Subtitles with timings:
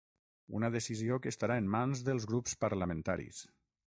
[0.59, 3.43] Una decisió que estarà en mans dels grups parlamentaris.